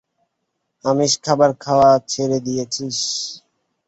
[0.85, 2.97] আমিষ খাবার খাওয়া ছেড়ে দিয়েছিস?